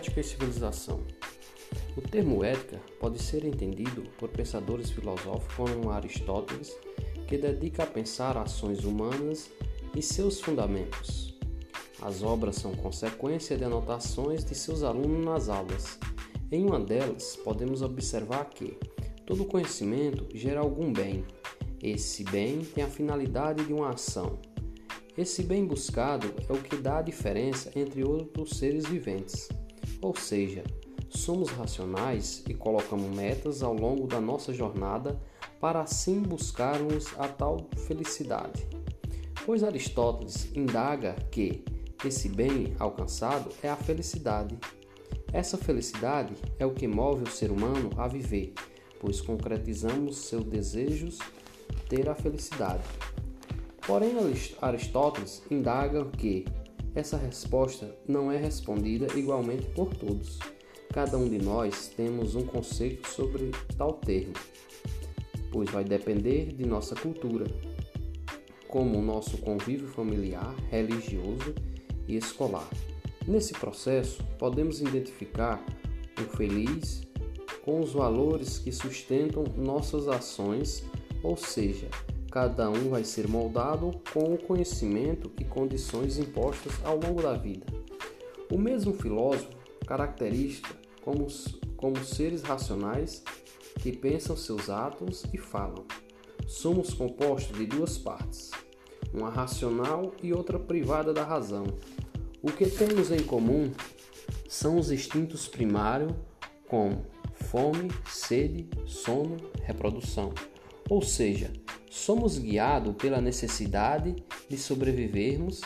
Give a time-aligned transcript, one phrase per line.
[0.00, 1.02] Ética e civilização.
[1.94, 6.74] O termo ética pode ser entendido por pensadores filosóficos como Aristóteles,
[7.28, 9.50] que dedica a pensar ações humanas
[9.94, 11.38] e seus fundamentos.
[12.00, 15.98] As obras são consequência de anotações de seus alunos nas aulas.
[16.50, 18.78] Em uma delas, podemos observar que
[19.26, 21.26] todo conhecimento gera algum bem.
[21.82, 24.38] Esse bem tem a finalidade de uma ação.
[25.14, 29.46] Esse bem buscado é o que dá a diferença entre outros seres viventes.
[30.00, 30.64] Ou seja,
[31.08, 35.20] somos racionais e colocamos metas ao longo da nossa jornada
[35.60, 38.66] para assim buscarmos a tal felicidade.
[39.44, 41.64] Pois Aristóteles indaga que
[42.04, 44.56] esse bem alcançado é a felicidade.
[45.32, 48.54] Essa felicidade é o que move o ser humano a viver,
[48.98, 51.18] pois concretizamos seus desejos
[51.88, 52.82] ter a felicidade.
[53.86, 54.14] Porém,
[54.60, 56.44] Aristóteles indaga que
[56.94, 60.38] essa resposta não é respondida igualmente por todos.
[60.92, 64.34] Cada um de nós temos um conceito sobre tal termo,
[65.52, 67.46] pois vai depender de nossa cultura,
[68.66, 71.54] como o nosso convívio familiar, religioso
[72.08, 72.68] e escolar.
[73.26, 75.64] Nesse processo, podemos identificar
[76.18, 77.02] o feliz
[77.62, 80.84] com os valores que sustentam nossas ações,
[81.22, 81.88] ou seja,
[82.30, 87.66] cada um vai ser moldado com o conhecimento e condições impostas ao longo da vida.
[88.50, 89.50] O mesmo filósofo
[89.84, 90.62] caracteriza
[91.02, 91.26] como,
[91.76, 93.24] como seres racionais
[93.80, 95.84] que pensam seus atos e falam.
[96.46, 98.50] Somos compostos de duas partes,
[99.12, 101.66] uma racional e outra privada da razão.
[102.42, 103.72] O que temos em comum
[104.48, 106.12] são os instintos primários,
[106.68, 110.32] como fome, sede, sono, reprodução.
[110.88, 111.52] Ou seja,
[111.90, 114.14] somos guiados pela necessidade
[114.48, 115.60] de sobrevivermos.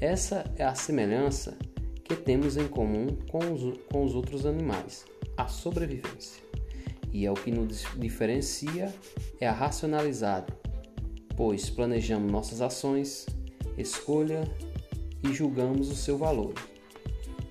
[0.00, 1.58] Essa é a semelhança
[2.04, 5.04] que temos em comum com os, com os outros animais,
[5.36, 6.42] a sobrevivência.
[7.12, 8.94] E é o que nos diferencia
[9.40, 10.52] é a racionalidade,
[11.36, 13.26] pois planejamos nossas ações,
[13.76, 14.44] escolha
[15.22, 16.54] e julgamos o seu valor.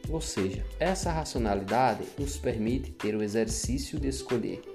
[0.10, 4.73] Ou seja, essa racionalidade nos permite ter o exercício de escolher.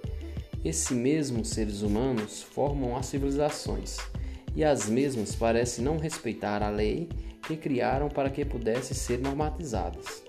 [0.65, 3.99] Esses mesmos seres humanos formam as civilizações,
[4.57, 7.09] e as mesmas parecem não respeitar a lei
[7.43, 10.23] que criaram para que pudessem ser normatizadas.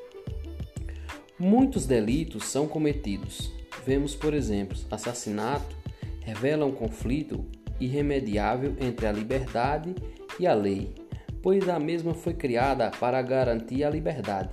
[1.38, 3.52] Muitos delitos são cometidos.
[3.86, 5.76] Vemos, por exemplo, assassinato
[6.22, 7.44] revela um conflito
[7.80, 9.96] irremediável entre a liberdade
[10.40, 10.94] e a lei,
[11.42, 14.50] pois a mesma foi criada para garantir a liberdade.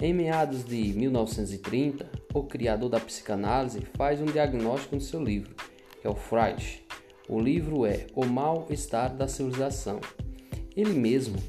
[0.00, 5.54] Em meados de 1930, o criador da psicanálise faz um diagnóstico no seu livro,
[6.00, 6.82] que é o Freud.
[7.28, 10.00] O livro é O Mal-Estar da Civilização.
[10.76, 11.40] Ele mesmo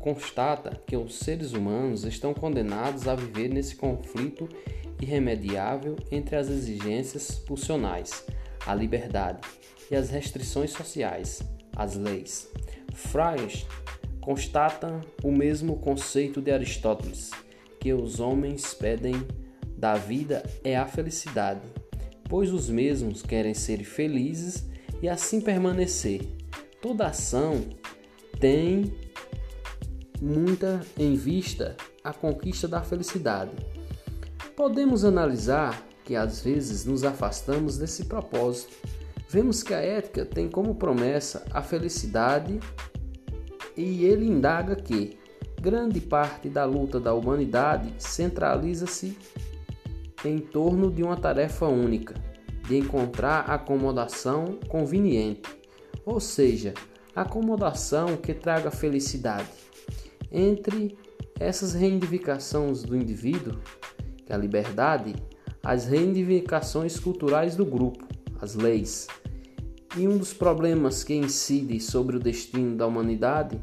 [0.00, 4.48] constata que os seres humanos estão condenados a viver nesse conflito
[5.00, 8.24] irremediável entre as exigências pulsionais,
[8.66, 9.40] a liberdade,
[9.90, 11.42] e as restrições sociais,
[11.76, 12.50] as leis.
[12.94, 13.66] Freud
[14.20, 17.30] constata o mesmo conceito de Aristóteles,
[17.78, 19.14] que os homens pedem
[19.82, 21.66] da vida é a felicidade,
[22.28, 24.64] pois os mesmos querem ser felizes
[25.02, 26.22] e assim permanecer.
[26.80, 27.64] Toda ação
[28.38, 28.94] tem
[30.20, 33.50] muita em vista a conquista da felicidade.
[34.54, 38.76] Podemos analisar que às vezes nos afastamos desse propósito.
[39.28, 42.60] Vemos que a ética tem como promessa a felicidade
[43.76, 45.18] e ele indaga que
[45.60, 49.18] grande parte da luta da humanidade centraliza-se
[50.24, 52.14] em torno de uma tarefa única,
[52.68, 55.48] de encontrar acomodação conveniente,
[56.04, 56.74] ou seja,
[57.14, 59.48] acomodação que traga felicidade.
[60.30, 60.96] Entre
[61.38, 63.58] essas reivindicações do indivíduo,
[64.24, 65.14] que é a liberdade,
[65.62, 68.06] as reivindicações culturais do grupo,
[68.40, 69.06] as leis.
[69.96, 73.60] E um dos problemas que incide sobre o destino da humanidade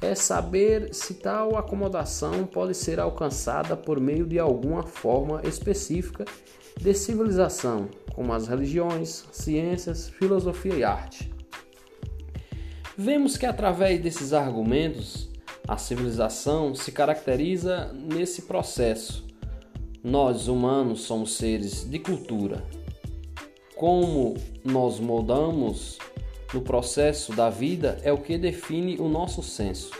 [0.00, 6.24] é saber se tal acomodação pode ser alcançada por meio de alguma forma específica
[6.78, 11.32] de civilização, como as religiões, ciências, filosofia e arte.
[12.96, 15.28] Vemos que através desses argumentos
[15.66, 19.26] a civilização se caracteriza nesse processo.
[20.02, 22.64] Nós, humanos, somos seres de cultura.
[23.74, 24.34] Como
[24.64, 25.98] nós moldamos
[26.54, 29.90] no processo da vida é o que define o nosso senso.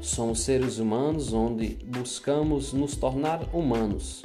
[0.00, 4.24] Somos seres humanos onde buscamos nos tornar humanos.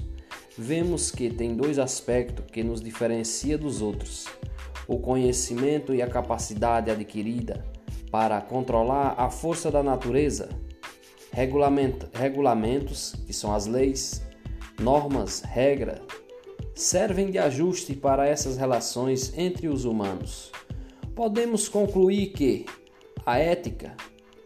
[0.57, 4.25] Vemos que tem dois aspectos que nos diferencia dos outros:
[4.87, 7.63] o conhecimento e a capacidade adquirida
[8.11, 10.49] para controlar a força da natureza,
[11.31, 14.21] regulamentos, que são as leis,
[14.79, 15.99] normas, regras,
[16.73, 20.51] servem de ajuste para essas relações entre os humanos.
[21.19, 22.65] Podemos concluir que
[23.25, 23.93] a ética,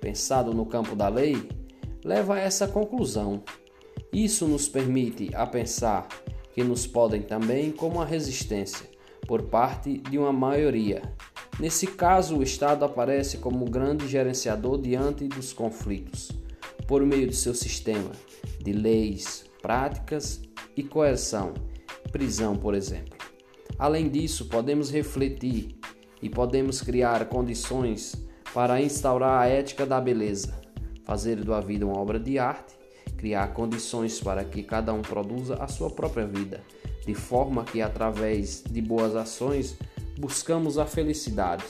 [0.01, 1.47] pensado no campo da lei,
[2.03, 3.43] leva a essa conclusão.
[4.11, 6.07] Isso nos permite a pensar
[6.51, 8.89] que nos podem também como a resistência
[9.27, 11.03] por parte de uma maioria.
[11.59, 16.31] Nesse caso, o Estado aparece como grande gerenciador diante dos conflitos,
[16.87, 18.13] por meio de seu sistema
[18.63, 20.41] de leis, práticas
[20.75, 21.53] e coerção
[22.11, 23.15] prisão, por exemplo.
[23.77, 25.82] Além disso, podemos refletir
[26.23, 28.15] e podemos criar condições
[28.53, 30.57] para instaurar a ética da beleza,
[31.03, 32.73] fazer da vida uma obra de arte,
[33.17, 36.63] criar condições para que cada um produza a sua própria vida,
[37.05, 39.77] de forma que através de boas ações
[40.17, 41.65] buscamos a felicidade.